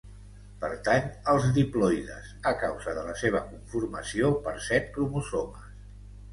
[0.61, 5.73] Pertany als diploides a causa de la seva conformació per set cromosomes.